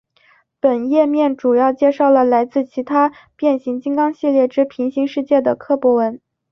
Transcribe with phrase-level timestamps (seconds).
[0.59, 6.19] 本页面主要介绍了来自于其他变形金刚系列之平行世界的柯博文。